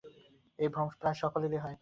এই 0.59 0.67
ভ্রম 0.67 0.87
প্রায় 0.99 1.17
সকলেরই 1.21 1.59
হয়। 1.59 1.77